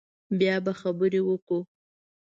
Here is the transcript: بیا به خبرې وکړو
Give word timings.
بیا 0.39 0.55
به 0.65 0.73
خبرې 0.81 1.21
وکړو 1.23 1.59